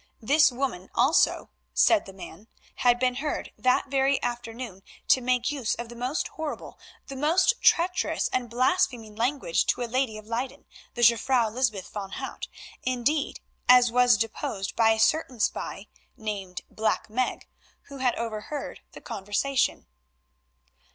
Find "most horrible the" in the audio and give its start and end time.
5.95-7.15